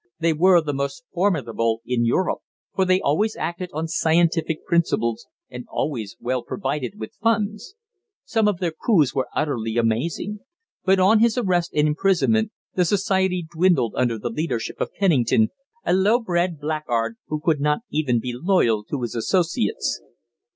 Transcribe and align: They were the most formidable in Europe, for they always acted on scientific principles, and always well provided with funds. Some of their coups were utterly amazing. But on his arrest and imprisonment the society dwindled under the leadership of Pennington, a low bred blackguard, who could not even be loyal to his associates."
They 0.17 0.33
were 0.33 0.61
the 0.61 0.73
most 0.73 1.03
formidable 1.13 1.83
in 1.85 2.05
Europe, 2.05 2.39
for 2.73 2.85
they 2.85 2.99
always 2.99 3.35
acted 3.35 3.69
on 3.71 3.87
scientific 3.87 4.65
principles, 4.65 5.27
and 5.47 5.67
always 5.69 6.17
well 6.19 6.41
provided 6.41 6.95
with 6.99 7.13
funds. 7.21 7.75
Some 8.25 8.47
of 8.47 8.57
their 8.57 8.71
coups 8.71 9.13
were 9.13 9.27
utterly 9.35 9.77
amazing. 9.77 10.39
But 10.83 10.99
on 10.99 11.19
his 11.19 11.37
arrest 11.37 11.73
and 11.75 11.87
imprisonment 11.87 12.51
the 12.73 12.83
society 12.83 13.45
dwindled 13.55 13.93
under 13.95 14.17
the 14.17 14.31
leadership 14.31 14.81
of 14.81 14.91
Pennington, 14.91 15.49
a 15.85 15.93
low 15.93 16.17
bred 16.17 16.59
blackguard, 16.59 17.17
who 17.27 17.39
could 17.39 17.61
not 17.61 17.81
even 17.91 18.19
be 18.19 18.33
loyal 18.35 18.83
to 18.85 19.03
his 19.03 19.13
associates." 19.13 20.01